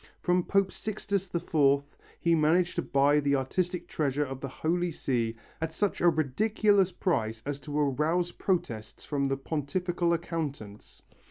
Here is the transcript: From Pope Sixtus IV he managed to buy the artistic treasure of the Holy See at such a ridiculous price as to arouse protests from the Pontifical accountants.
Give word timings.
From 0.19 0.43
Pope 0.43 0.71
Sixtus 0.71 1.29
IV 1.35 1.83
he 2.19 2.33
managed 2.33 2.73
to 2.77 2.81
buy 2.81 3.19
the 3.19 3.35
artistic 3.35 3.87
treasure 3.87 4.25
of 4.25 4.41
the 4.41 4.47
Holy 4.47 4.91
See 4.91 5.35
at 5.61 5.71
such 5.71 6.01
a 6.01 6.09
ridiculous 6.09 6.91
price 6.91 7.43
as 7.45 7.59
to 7.59 7.79
arouse 7.79 8.31
protests 8.31 9.05
from 9.05 9.25
the 9.25 9.37
Pontifical 9.37 10.11
accountants. 10.11 11.03